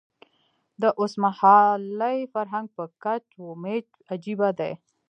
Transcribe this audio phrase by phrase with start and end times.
[0.81, 4.71] د اوسمهالي فرهنګ په کچ و میچ عجیبه دی.